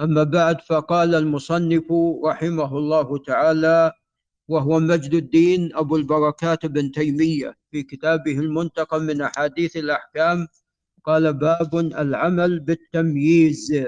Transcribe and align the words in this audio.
أما 0.00 0.22
بعد 0.22 0.60
فقال 0.60 1.14
المصنف 1.14 1.84
رحمه 2.24 2.78
الله 2.78 3.18
تعالى 3.18 3.92
وهو 4.48 4.80
مجد 4.80 5.14
الدين 5.14 5.74
أبو 5.74 5.96
البركات 5.96 6.66
بن 6.66 6.92
تيمية 6.92 7.56
في 7.70 7.82
كتابه 7.82 8.38
المنتقى 8.38 9.00
من 9.00 9.22
أحاديث 9.22 9.76
الأحكام 9.76 10.48
قال 11.04 11.32
باب 11.32 11.74
العمل 11.76 12.60
بالتمييز 12.60 13.86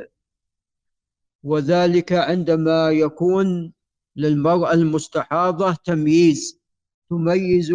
وذلك 1.42 2.13
عندما 2.13 2.90
يكون 2.90 3.72
للمرأة 4.17 4.72
المستحاضة 4.72 5.75
تمييز 5.85 6.61
تميز 7.11 7.72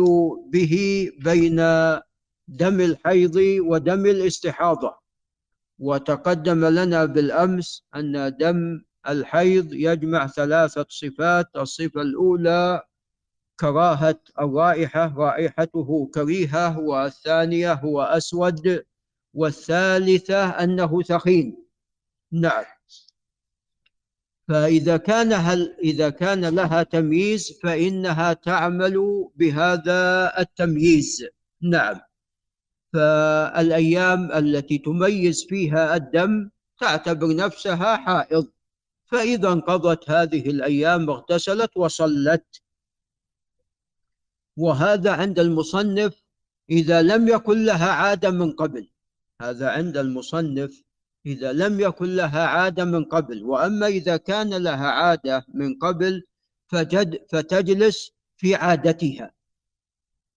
به 0.50 1.10
بين 1.20 1.56
دم 2.48 2.82
الحيض 2.82 3.36
ودم 3.60 4.06
الاستحاضة. 4.06 5.03
وتقدم 5.80 6.66
لنا 6.66 7.06
بالأمس 7.06 7.84
أن 7.96 8.38
دم 8.38 8.82
الحيض 9.10 9.74
يجمع 9.74 10.28
ثلاثة 10.28 10.86
صفات 10.90 11.56
الصفة 11.56 12.02
الأولى 12.02 12.84
كراهة 13.60 14.20
الرائحة 14.40 15.14
رائحته 15.18 16.10
كريهة 16.14 16.80
والثانية 16.80 17.74
هو 17.74 18.02
أسود 18.02 18.86
والثالثة 19.34 20.50
أنه 20.50 21.02
ثخين. 21.02 21.66
نعم. 22.32 22.66
فإذا 24.48 24.98
كان 24.98 25.34
هل 25.34 25.76
إذا 25.84 26.10
كان 26.10 26.46
لها 26.46 26.84
تمييز 26.84 27.60
فإنها 27.64 28.34
تعمل 28.34 29.28
بهذا 29.36 30.34
التمييز. 30.40 31.28
نعم. 31.62 32.00
فالأيام 32.94 34.32
التي 34.32 34.78
تميز 34.78 35.46
فيها 35.50 35.96
الدم 35.96 36.50
تعتبر 36.80 37.36
نفسها 37.36 37.98
حائض. 37.98 38.48
فإذا 39.06 39.52
انقضت 39.52 40.10
هذه 40.10 40.50
الأيام 40.50 41.10
اغتسلت 41.10 41.78
وصلت. 41.78 42.62
وهذا 44.58 45.12
عند 45.12 45.40
المصنف 45.40 46.24
إذا 46.70 47.02
لم 47.02 47.28
يكن 47.28 47.66
لها 47.66 47.92
عادة 47.92 48.32
من 48.32 48.52
قبل. 48.52 48.90
هذا 49.42 49.70
عند 49.70 49.98
المصنف 49.98 50.84
إذا 51.26 51.54
لم 51.54 51.80
يكن 51.80 52.16
لها 52.16 52.44
عادة 52.48 52.86
من 52.86 53.06
قبل. 53.06 53.44
وأما 53.44 53.88
إذا 53.88 54.18
كان 54.18 54.54
لها 54.54 54.88
عادة 54.88 55.46
من 55.54 55.76
قبل 55.80 56.24
فتجلس 57.30 58.12
في 58.38 58.56
عادتها. 58.56 59.32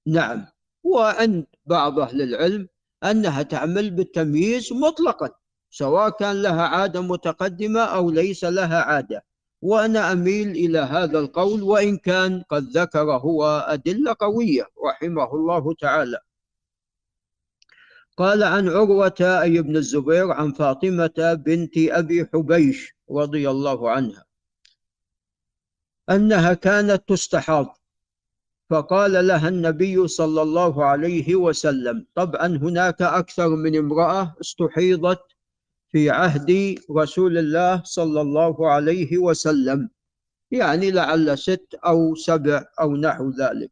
نعم. 0.07 0.47
وعند 0.95 1.47
بعض 1.67 1.98
أهل 1.98 2.23
العلم 2.23 2.69
أنها 3.05 3.42
تعمل 3.42 3.91
بالتمييز 3.91 4.73
مطلقا 4.73 5.31
سواء 5.70 6.11
كان 6.11 6.42
لها 6.42 6.62
عادة 6.62 7.01
متقدمة 7.01 7.81
أو 7.81 8.11
ليس 8.11 8.45
لها 8.45 8.83
عادة. 8.83 9.25
وأنا 9.62 10.12
أميل 10.12 10.51
إلى 10.51 10.79
هذا 10.79 11.19
القول 11.19 11.62
وإن 11.62 11.97
كان 11.97 12.42
قد 12.51 12.62
ذكر 12.62 13.12
هو 13.12 13.67
أدلة 13.69 14.17
قوية 14.20 14.67
رحمه 14.87 15.34
الله 15.34 15.75
تعالى. 15.75 16.19
قال 18.17 18.42
عن 18.42 18.69
عروة 18.69 19.14
أي 19.20 19.62
بن 19.62 19.77
الزبير 19.77 20.33
عن 20.33 20.53
فاطمة 20.53 21.41
بنت 21.47 21.79
أبي 21.79 22.29
حبيش 22.33 22.95
رضي 23.11 23.51
الله 23.51 23.91
عنها 23.91 24.25
أنها 26.11 26.55
كانت 26.55 27.09
تستحاض. 27.09 27.79
فقال 28.70 29.27
لها 29.27 29.48
النبي 29.48 30.09
صلى 30.09 30.42
الله 30.42 30.84
عليه 30.84 31.36
وسلم 31.36 32.06
طبعا 32.14 32.47
هناك 32.47 33.03
أكثر 33.03 33.48
من 33.48 33.77
امرأة 33.77 34.34
استحيضت 34.41 35.20
في 35.89 36.11
عهد 36.11 36.78
رسول 36.91 37.39
الله 37.39 37.83
صلى 37.84 38.20
الله 38.20 38.70
عليه 38.70 39.19
وسلم 39.19 39.91
يعني 40.50 40.91
لعل 40.91 41.39
ست 41.39 41.75
أو 41.86 42.14
سبع 42.14 42.64
أو 42.81 42.97
نحو 42.97 43.31
ذلك. 43.31 43.70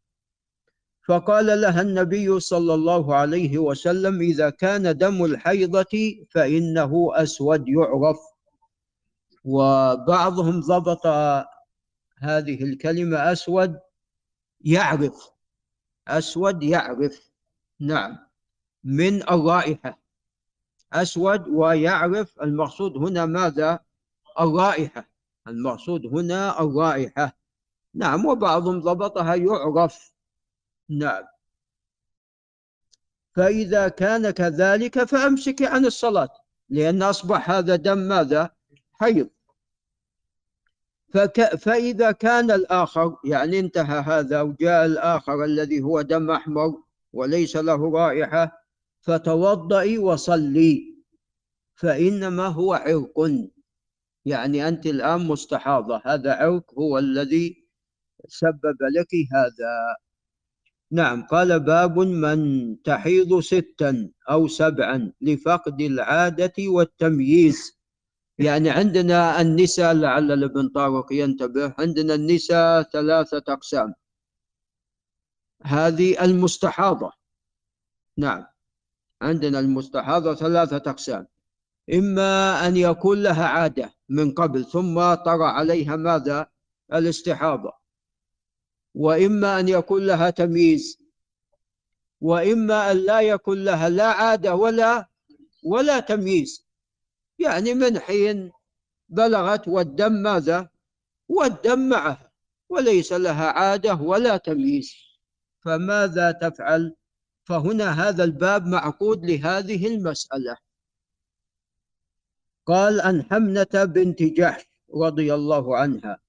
فقال 1.08 1.60
لها 1.60 1.80
النبي 1.82 2.40
صلى 2.40 2.74
الله 2.74 3.14
عليه 3.14 3.58
وسلم 3.58 4.20
إذا 4.20 4.50
كان 4.50 4.96
دم 4.98 5.24
الحيضة 5.24 6.14
فإنه 6.30 7.10
أسود 7.14 7.68
يعرف. 7.68 8.18
وبعضهم 9.44 10.60
ضبط 10.60 11.06
هذه 12.18 12.62
الكلمة 12.64 13.32
أسود 13.32 13.78
يعرف 14.64 15.30
أسود 16.08 16.62
يعرف. 16.62 17.30
نعم. 17.80 18.18
من 18.84 19.22
الرائحة. 19.22 19.98
أسود 20.92 21.48
ويعرف 21.48 22.40
المقصود 22.42 22.96
هنا 22.96 23.26
ماذا؟ 23.26 23.78
الرائحة. 24.40 25.08
المقصود 25.46 26.06
هنا 26.06 26.60
الرائحة. 26.60 27.36
نعم 27.94 28.26
وبعضهم 28.26 28.80
ضبطها 28.80 29.34
يعرف. 29.34 30.12
نعم. 30.88 31.24
فإذا 33.34 33.88
كان 33.88 34.30
كذلك 34.30 35.04
فأمسك 35.04 35.62
عن 35.62 35.86
الصلاة 35.86 36.28
لأن 36.68 37.02
أصبح 37.02 37.50
هذا 37.50 37.76
دم 37.76 37.98
ماذا؟ 37.98 38.50
حيض. 38.92 39.28
فك 41.14 41.56
فإذا 41.56 42.12
كان 42.12 42.50
الآخر 42.50 43.16
يعني 43.24 43.58
انتهى 43.58 43.98
هذا 44.00 44.40
وجاء 44.40 44.86
الآخر 44.86 45.44
الذي 45.44 45.82
هو 45.82 46.02
دم 46.02 46.30
أحمر 46.30 46.82
وليس 47.12 47.56
له 47.56 47.90
رائحة 47.92 48.64
فتوضئي 49.00 49.98
وصلي. 49.98 50.94
فإنما 51.74 52.46
هو 52.46 52.74
عرق. 52.74 53.30
يعني 54.24 54.68
أنت 54.68 54.86
الآن 54.86 55.26
مستحاضة. 55.26 56.02
هذا 56.04 56.32
عرق 56.34 56.74
هو 56.78 56.98
الذي 56.98 57.68
سبب 58.28 58.78
لك 58.98 59.12
هذا. 59.32 59.96
نعم 60.90 61.22
قال 61.26 61.60
باب 61.60 61.98
من 61.98 62.82
تحيض 62.82 63.40
ستا 63.40 64.10
أو 64.30 64.48
سبعا 64.48 65.12
لفقد 65.20 65.80
العادة 65.80 66.52
والتمييز. 66.58 67.73
يعني 68.38 68.70
عندنا 68.70 69.40
النساء 69.40 69.92
لعل 69.94 70.32
الابن 70.32 70.68
طارق 70.68 71.12
ينتبه 71.12 71.74
عندنا 71.78 72.14
النساء 72.14 72.82
ثلاثة 72.82 73.52
أقسام. 73.52 73.94
هذه 75.62 76.24
المستحاضة. 76.24 77.12
نعم. 78.16 78.46
عندنا 79.22 79.58
المستحاضة 79.60 80.34
ثلاثة 80.34 80.90
أقسام. 80.90 81.26
إما 81.94 82.66
أن 82.66 82.76
يكون 82.76 83.22
لها 83.22 83.46
عادة 83.46 83.94
من 84.08 84.34
قبل 84.34 84.64
ثم 84.64 85.14
طرأ 85.14 85.46
عليها 85.46 85.96
ماذا؟ 85.96 86.46
الاستحاضة. 86.92 87.72
وإما 88.94 89.60
أن 89.60 89.68
يكون 89.68 90.06
لها 90.06 90.30
تمييز. 90.30 90.98
وإما 92.20 92.90
أن 92.90 92.96
لا 92.96 93.20
يكون 93.20 93.64
لها 93.64 93.88
لا 93.88 94.06
عادة 94.06 94.54
ولا 94.54 95.08
ولا 95.64 96.00
تمييز. 96.00 96.63
يعني 97.38 97.74
من 97.74 97.98
حين 97.98 98.52
بلغت 99.08 99.68
والدم 99.68 100.12
ماذا؟ 100.12 100.68
والدم 101.28 101.88
معها 101.88 102.32
وليس 102.68 103.12
لها 103.12 103.50
عادة 103.50 103.94
ولا 103.94 104.36
تمييز. 104.36 104.94
فماذا 105.60 106.32
تفعل؟ 106.32 106.96
فهنا 107.44 108.08
هذا 108.08 108.24
الباب 108.24 108.66
معقود 108.66 109.24
لهذه 109.24 109.86
المسألة. 109.86 110.56
قال 112.66 113.00
عن 113.00 113.22
حمنة 113.22 113.84
بنت 113.84 114.22
جحش 114.22 114.66
رضي 114.94 115.34
الله 115.34 115.76
عنها. 115.76 116.20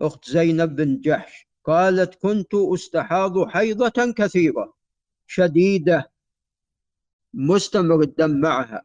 أخت 0.00 0.30
زينب 0.30 0.76
بن 0.76 1.00
جحش 1.00 1.46
قالت 1.64 2.14
كنت 2.14 2.54
أستحاض 2.54 3.48
حيضة 3.48 4.12
كثيرة 4.16 4.74
شديدة 5.26 6.10
مستمر 7.34 8.00
الدم 8.00 8.40
معها. 8.40 8.84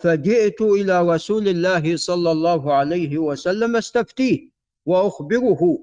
فجئت 0.00 0.62
إلى 0.62 1.08
رسول 1.08 1.48
الله 1.48 1.96
صلى 1.96 2.30
الله 2.32 2.74
عليه 2.74 3.18
وسلم 3.18 3.76
استفتيه 3.76 4.50
وأخبره 4.86 5.78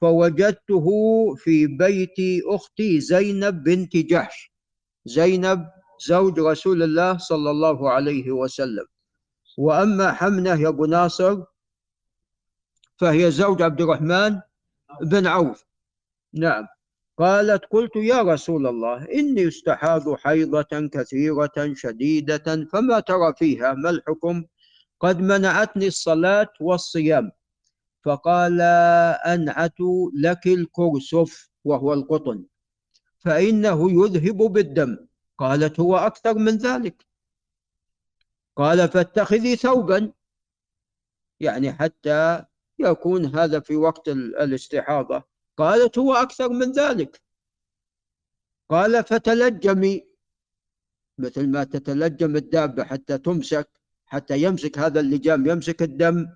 فوجدته 0.00 0.86
في 1.34 1.66
بيت 1.66 2.18
أختي 2.46 3.00
زينب 3.00 3.62
بنت 3.62 3.96
جحش. 3.96 4.52
زينب 5.04 5.70
زوج 6.06 6.40
رسول 6.40 6.82
الله 6.82 7.18
صلى 7.18 7.50
الله 7.50 7.90
عليه 7.90 8.30
وسلم. 8.30 8.86
وأما 9.58 10.12
حمنة 10.12 10.62
يا 10.62 10.68
أبو 10.68 10.84
ناصر 10.84 11.42
فهي 12.96 13.30
زوج 13.30 13.62
عبد 13.62 13.80
الرحمن 13.80 14.40
بن 15.02 15.26
عوف. 15.26 15.64
نعم. 16.34 16.66
قالت 17.18 17.64
قلت 17.70 17.96
يا 17.96 18.22
رسول 18.22 18.66
الله 18.66 19.04
إني 19.04 19.48
استحاض 19.48 20.14
حيضة 20.14 20.88
كثيرة 20.92 21.72
شديدة 21.74 22.66
فما 22.72 23.00
ترى 23.00 23.34
فيها 23.38 23.72
ما 23.72 23.90
الحكم؟ 23.90 24.44
قد 25.00 25.20
منعتني 25.20 25.86
الصلاة 25.86 26.52
والصيام. 26.60 27.32
فقال 28.04 28.60
أنعت 29.26 29.80
لك 30.14 30.46
الكرسف 30.46 31.50
وهو 31.64 31.92
القطن 31.92 32.44
فإنه 33.18 33.90
يذهب 33.90 34.36
بالدم. 34.36 34.96
قالت 35.38 35.80
هو 35.80 35.96
أكثر 35.96 36.34
من 36.34 36.56
ذلك. 36.56 37.06
قال 38.56 38.88
فاتخذي 38.88 39.56
ثوبا. 39.56 40.12
يعني 41.40 41.72
حتى 41.72 42.44
يكون 42.78 43.26
هذا 43.26 43.60
في 43.60 43.76
وقت 43.76 44.08
الاستحاضة. 44.08 45.31
قالت 45.56 45.98
هو 45.98 46.14
أكثر 46.14 46.48
من 46.48 46.72
ذلك. 46.72 47.22
قال 48.70 49.04
فتلجمي 49.04 50.06
مثل 51.18 51.48
ما 51.48 51.64
تتلجم 51.64 52.36
الدابة 52.36 52.84
حتى 52.84 53.18
تمسك 53.18 53.68
حتى 54.06 54.42
يمسك 54.42 54.78
هذا 54.78 55.00
اللجام 55.00 55.46
يمسك 55.46 55.82
الدم. 55.82 56.26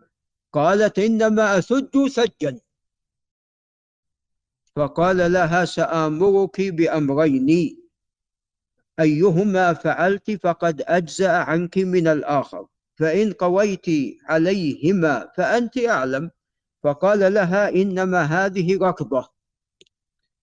قالت 0.53 0.99
إنما 0.99 1.59
أثج 1.59 2.09
ثجا 2.09 2.61
فقال 4.77 5.33
لها 5.33 5.65
سآمرك 5.65 6.61
بأمرين. 6.61 7.79
أيهما 9.01 9.73
فعلت 9.73 10.31
فقد 10.31 10.83
أجزأ 10.87 11.33
عنك 11.33 11.79
من 11.79 12.09
الآخر. 12.09 12.67
فإن 12.97 13.33
قويت 13.33 13.87
عليهما 14.25 15.33
فأنت 15.37 15.79
أعلم. 15.79 16.31
فقال 16.87 17.35
لها 17.35 17.69
إنما 17.69 18.23
هذه 18.23 18.79
ركضة 18.79 19.29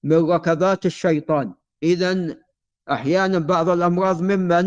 من 0.03 0.29
ركضات 0.29 0.85
الشيطان. 0.85 1.53
إذا 1.83 2.37
أحيانا 2.91 3.39
بعض 3.39 3.69
الأمراض 3.69 4.21
ممن؟ 4.21 4.65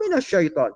من 0.00 0.16
الشيطان. 0.16 0.72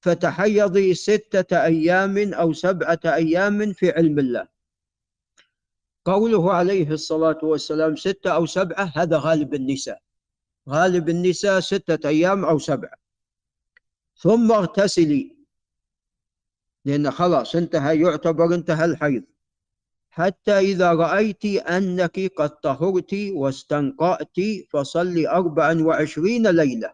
فتحيضي 0.00 0.94
ستة 0.94 1.64
أيام 1.64 2.34
أو 2.34 2.52
سبعة 2.52 3.00
أيام 3.04 3.72
في 3.72 3.90
علم 3.90 4.18
الله. 4.18 4.48
قوله 6.04 6.52
عليه 6.52 6.90
الصلاة 6.90 7.38
والسلام 7.42 7.96
ستة 7.96 8.30
أو 8.34 8.46
سبعة 8.46 8.92
هذا 8.96 9.18
غالب 9.18 9.54
النساء. 9.54 10.02
غالب 10.68 11.08
النساء 11.08 11.60
ستة 11.60 12.08
أيام 12.08 12.44
أو 12.44 12.58
سبعة. 12.58 12.96
ثم 14.16 14.52
اغتسلي. 14.52 15.36
لأن 16.84 17.10
خلاص 17.10 17.56
انتهى 17.56 18.00
يعتبر 18.00 18.54
انتهى 18.54 18.84
الحيض. 18.84 19.22
حتى 20.10 20.58
إذا 20.58 20.92
رأيت 20.92 21.44
أنك 21.44 22.32
قد 22.36 22.60
طهرت 22.60 23.14
واستنقأت 23.14 24.36
فصلي 24.70 25.28
أربعا 25.28 25.82
وعشرين 25.82 26.46
ليلة. 26.46 26.92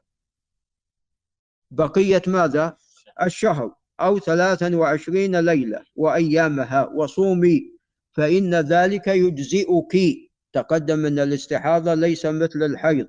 بقية 1.70 2.22
ماذا؟ 2.26 2.76
الشهر 3.22 3.75
أو 4.00 4.19
ثلاثا 4.19 4.76
وعشرين 4.76 5.40
ليلة 5.40 5.84
وأيامها 5.96 6.87
وصومي 6.87 7.78
فإن 8.12 8.55
ذلك 8.55 9.06
يجزئك. 9.06 10.25
تقدم 10.52 11.06
أن 11.06 11.19
الاستحاضة 11.19 11.94
ليس 11.94 12.26
مثل 12.26 12.62
الحيض. 12.62 13.08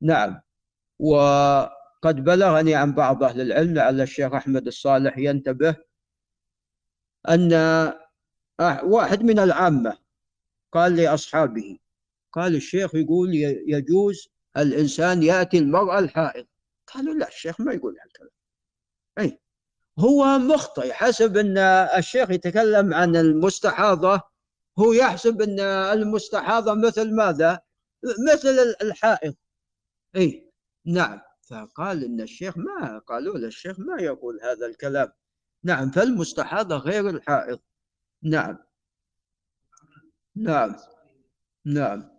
نعم. 0.00 0.40
وقد 0.98 2.24
بلغني 2.24 2.74
عن 2.74 2.92
بعض 2.92 3.24
أهل 3.24 3.40
العلم 3.40 3.74
لعل 3.74 4.00
الشيخ 4.00 4.32
أحمد 4.32 4.66
الصالح 4.66 5.18
ينتبه 5.18 5.76
أن 7.28 7.52
واحد 8.60 9.22
من 9.22 9.38
العامة. 9.38 9.98
قال 10.72 10.96
لأصحابه 10.96 11.78
قال 12.32 12.56
الشيخ 12.56 12.94
يقول 12.94 13.34
يجوز 13.66 14.28
الإنسان 14.56 15.22
يأتي 15.22 15.58
المرأة 15.58 15.98
الحائض. 15.98 16.46
قالوا 16.86 17.14
لا 17.14 17.28
الشيخ 17.28 17.60
ما 17.60 17.72
يقول 17.72 17.96
هالكلام. 17.98 18.30
أي 19.18 19.40
هو 19.98 20.38
مخطئ 20.38 20.92
حسب 20.92 21.36
أن 21.36 21.58
الشيخ 21.98 22.30
يتكلم 22.30 22.94
عن 22.94 23.16
المستحاضة 23.16 24.22
هو 24.78 24.92
يحسب 24.92 25.42
أن 25.42 25.60
المستحاضة 25.60 26.74
مثل 26.74 27.14
ماذا؟ 27.14 27.60
مثل 28.32 28.74
الحائض. 28.82 29.34
أي 30.16 30.52
نعم. 30.86 31.20
فقال 31.50 32.04
أن 32.04 32.20
الشيخ 32.20 32.58
ما 32.58 32.98
قالوا 32.98 33.38
له 33.38 33.46
الشيخ 33.46 33.80
ما 33.80 34.02
يقول 34.02 34.40
هذا 34.42 34.66
الكلام. 34.66 35.12
نعم 35.64 35.90
فالمستحاضة 35.90 36.76
غير 36.76 37.08
الحائض. 37.10 37.60
نعم. 38.24 38.58
نعم. 40.36 40.76
نعم. 41.64 42.14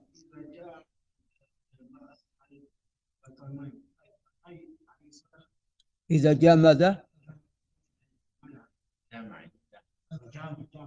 إذا 6.11 6.33
جاء 6.33 6.55
ماذا؟ 6.55 7.05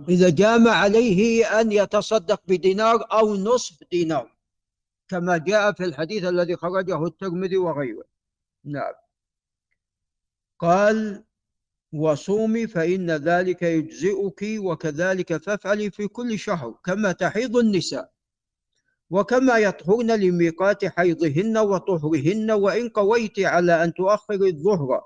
إذا 0.08 0.30
جامع 0.30 0.70
عليه 0.70 1.60
أن 1.60 1.72
يتصدق 1.72 2.42
بدينار 2.48 3.12
أو 3.12 3.36
نصف 3.36 3.84
دينار 3.90 4.36
كما 5.08 5.38
جاء 5.38 5.72
في 5.72 5.84
الحديث 5.84 6.24
الذي 6.24 6.56
خرجه 6.56 7.06
الترمذي 7.06 7.56
وغيره. 7.56 8.04
نعم. 8.64 8.94
قال 10.58 11.24
وصومي 11.92 12.66
فإن 12.66 13.10
ذلك 13.10 13.62
يجزئك 13.62 14.42
وكذلك 14.58 15.36
فافعلي 15.36 15.90
في 15.90 16.08
كل 16.08 16.38
شهر 16.38 16.74
كما 16.84 17.12
تحيض 17.12 17.56
النساء 17.56 18.10
وكما 19.10 19.58
يطهرن 19.58 20.20
لميقات 20.20 20.84
حيضهن 20.84 21.58
وطهرهن 21.58 22.50
وإن 22.50 22.88
قويت 22.88 23.40
على 23.40 23.84
أن 23.84 23.94
تؤخر 23.94 24.34
الظهر 24.34 25.00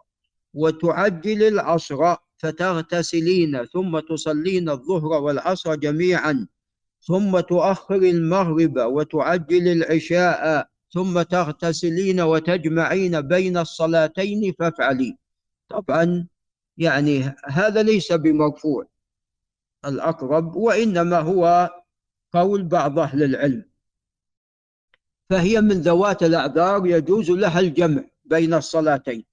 وتعجل 0.55 1.43
العصر 1.43 2.17
فتغتسلين 2.37 3.65
ثم 3.65 3.99
تصلين 3.99 4.69
الظهر 4.71 5.23
والعصر 5.23 5.75
جميعا 5.75 6.47
ثم 7.01 7.41
تؤخر 7.41 7.97
المغرب 7.97 8.77
وتعجل 8.77 9.69
العشاء 9.69 10.69
ثم 10.91 11.23
تغتسلين 11.23 12.21
وتجمعين 12.21 13.21
بين 13.21 13.57
الصلاتين 13.57 14.53
فافعلي. 14.59 15.17
طبعا 15.69 16.27
يعني 16.77 17.35
هذا 17.45 17.83
ليس 17.83 18.13
بمرفوع 18.13 18.87
الأقرب 19.85 20.57
وإنما 20.57 21.19
هو 21.19 21.71
قول 22.33 22.63
بعض 22.63 22.99
أهل 22.99 23.23
العلم. 23.23 23.65
فهي 25.31 25.61
من 25.61 25.81
ذوات 25.81 26.23
الأعذار 26.23 26.87
يجوز 26.87 27.31
لها 27.31 27.61
الجمع 27.61 28.05
بين 28.25 28.55
الصلاتين. 28.55 29.25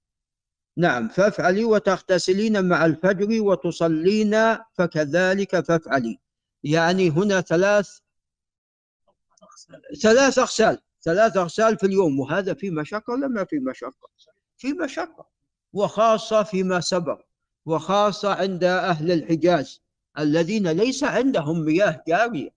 نعم 0.76 1.08
فافعلي 1.08 1.64
وتغتسلين 1.64 2.68
مع 2.68 2.86
الفجر 2.86 3.42
وتصلين 3.42 4.36
فكذلك 4.72 5.60
فافعلي. 5.60 6.18
يعني 6.64 7.10
هنا 7.10 7.40
ثلاث 7.40 7.98
ثلاث 10.02 10.38
أغسال 10.38 10.78
ثلاث 11.02 11.36
أغسال 11.36 11.78
في 11.78 11.86
اليوم 11.86 12.20
وهذا 12.20 12.54
في 12.54 12.70
مشقة 12.70 13.12
ولا 13.12 13.28
ما 13.28 13.44
في 13.44 13.58
مشقة؟ 13.58 14.10
في 14.56 14.72
مشقة 14.72 15.26
وخاصة 15.72 16.42
فيما 16.42 16.80
سبق. 16.80 17.20
وخاصة 17.70 18.34
عند 18.34 18.64
أهل 18.64 19.12
الحجاز 19.12 19.82
الذين 20.18 20.68
ليس 20.68 21.04
عندهم 21.04 21.64
مياه 21.64 22.02
جارية. 22.08 22.50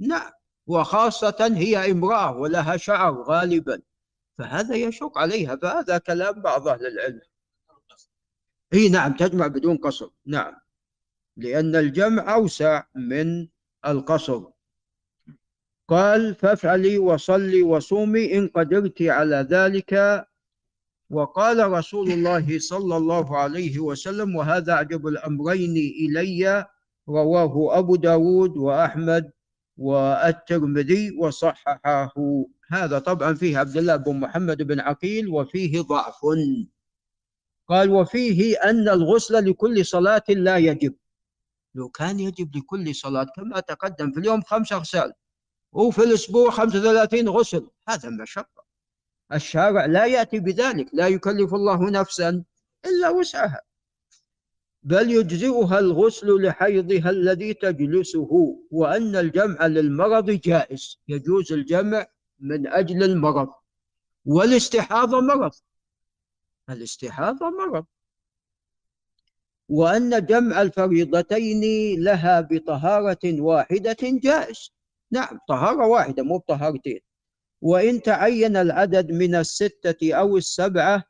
نعم 0.00 0.30
وخاصة 0.66 1.52
هي 1.56 1.90
امرأة 1.90 2.36
ولها 2.36 2.76
شعر 2.76 3.22
غالبا 3.22 3.82
فهذا 4.38 4.74
يشق 4.74 5.18
عليها 5.18 5.56
فهذا 5.56 5.98
كلام 5.98 6.42
بعض 6.42 6.68
أهل 6.68 6.86
العلم. 6.86 7.20
إي 8.74 8.88
نعم 8.88 9.12
تجمع 9.12 9.46
بدون 9.46 9.76
قصر. 9.76 10.08
نعم 10.26 10.54
لأن 11.36 11.76
الجمع 11.76 12.34
أوسع 12.34 12.84
من 12.94 13.48
القصر. 13.86 14.44
قال 15.88 16.34
فافعلي 16.34 16.98
وصلي 16.98 17.62
وصومي 17.62 18.38
إن 18.38 18.48
قدرت 18.48 19.02
على 19.02 19.36
ذلك 19.36 20.26
وقال 21.10 21.72
رسول 21.72 22.12
الله 22.12 22.58
صلى 22.58 22.96
الله 22.96 23.36
عليه 23.36 23.78
وسلم 23.78 24.36
وهذا 24.36 24.72
أعجب 24.72 25.06
الأمرين 25.06 25.76
إلي 25.76 26.66
رواه 27.08 27.78
أبو 27.78 27.96
داود 27.96 28.56
وأحمد 28.56 29.30
والترمذي 29.76 31.10
وصححه. 31.18 32.14
هذا 32.68 32.98
طبعا 32.98 33.34
فيه 33.34 33.58
عبد 33.58 33.76
الله 33.76 33.96
بن 33.96 34.20
محمد 34.20 34.62
بن 34.62 34.80
عقيل 34.80 35.28
وفيه 35.28 35.80
ضعف. 35.80 36.20
قال 37.68 37.90
وفيه 37.90 38.56
أن 38.56 38.88
الغسل 38.88 39.50
لكل 39.50 39.86
صلاة 39.86 40.24
لا 40.28 40.56
يجب. 40.56 40.94
لو 41.74 41.88
كان 41.88 42.20
يجب 42.20 42.56
لكل 42.56 42.94
صلاة 42.94 43.26
كما 43.36 43.60
تقدم 43.60 44.12
في 44.12 44.20
اليوم 44.20 44.42
خمس 44.42 44.72
أغسال 44.72 45.12
وفي 45.72 46.04
الأسبوع 46.04 46.50
35 46.50 47.28
غسل. 47.28 47.70
هذا 47.88 48.10
مشقة 48.10 48.69
الشارع 49.32 49.86
لا 49.86 50.06
يأتي 50.06 50.40
بذلك 50.40 50.88
لا 50.92 51.08
يكلف 51.08 51.54
الله 51.54 51.90
نفسا 51.90 52.44
إلا 52.84 53.08
وسعها 53.10 53.62
بل 54.82 55.10
يجزئها 55.10 55.78
الغسل 55.78 56.42
لحيضها 56.42 57.10
الذي 57.10 57.54
تجلسه 57.54 58.58
وأن 58.70 59.16
الجمع 59.16 59.66
للمرض 59.66 60.30
جائز 60.30 61.00
يجوز 61.08 61.52
الجمع 61.52 62.06
من 62.38 62.66
أجل 62.66 63.02
المرض 63.02 63.48
والاستحاضة 64.24 65.20
مرض 65.20 65.52
الاستحاضة 66.70 67.50
مرض 67.50 67.84
وأن 69.68 70.26
جمع 70.26 70.62
الفريضتين 70.62 71.62
لها 72.02 72.40
بطهارة 72.40 73.40
واحدة 73.40 73.96
جائز. 74.02 74.72
نعم 75.10 75.38
طهارة 75.48 75.86
واحدة 75.86 76.22
مو 76.22 76.38
بطهارتين. 76.38 77.00
وإن 77.60 78.02
تعين 78.02 78.56
العدد 78.56 79.10
من 79.10 79.34
الستة 79.34 80.14
أو 80.14 80.36
السبعة 80.36 81.04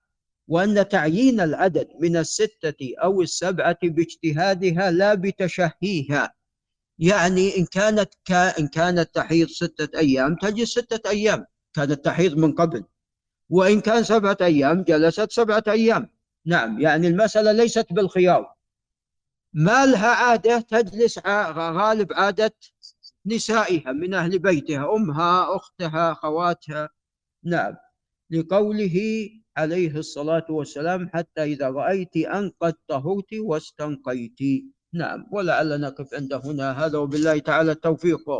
وأن 0.49 0.89
تعيين 0.89 1.41
العدد 1.41 1.89
من 2.01 2.17
الستة 2.17 2.95
أو 3.03 3.23
السبعة 3.23 3.79
باجتهادها 3.83 4.91
لا 4.91 5.15
بتشهيها. 5.15 6.35
يعني 6.99 7.59
إن 7.59 7.65
كانت 7.65 8.11
كا 8.25 8.59
إن 8.59 8.67
كانت 8.69 9.15
تحيض 9.15 9.49
ستة 9.49 9.99
أيام 9.99 10.37
تجلس 10.37 10.71
ستة 10.71 11.11
أيام. 11.11 11.47
كانت 11.75 12.05
تحيض 12.05 12.37
من 12.37 12.53
قبل. 12.53 12.85
وإن 13.51 13.81
كان 13.81 14.05
سبعة 14.05 14.37
أيام 14.41 14.83
جلست 14.83 15.33
سبعة 15.33 15.65
أيام. 15.69 16.11
نعم 16.47 16.81
يعني 16.81 17.07
المسألة 17.07 17.53
ليست 17.53 17.93
بالخيار. 17.93 18.55
ما 19.53 19.87
لها 19.87 20.09
عادة 20.09 20.61
تجلس 20.61 21.19
غالب 21.57 22.13
عادة 22.13 22.55
نسائها 23.27 23.93
من 23.93 24.15
أهل 24.15 24.39
بيتها 24.39 24.97
أمها 24.97 25.57
أختها 25.57 26.15
خواتها. 26.15 26.89
نعم. 27.45 27.77
لقوله 28.31 29.29
عليه 29.57 29.97
الصلاة 29.99 30.47
والسلام 30.51 31.09
حتى 31.09 31.43
إذا 31.43 31.71
رأيت 31.71 32.17
أن 32.17 32.53
قد 32.61 32.75
طهرت 32.89 33.33
واستنقيت. 33.35 34.39
نعم. 34.95 35.27
ولعل 35.33 35.81
نقف 35.81 36.15
عند 36.15 36.33
هنا. 36.33 36.73
هذا 36.73 36.99
وبالله 36.99 37.39
تعالى 37.39 37.73
التوفيق. 37.73 38.31